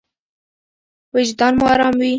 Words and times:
وجدان 1.15 1.53
مو 1.59 1.65
ارام 1.73 1.95
وي. 1.99 2.09